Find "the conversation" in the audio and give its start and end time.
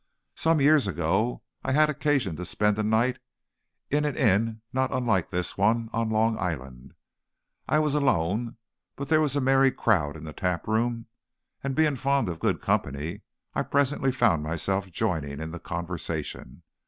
15.51-16.63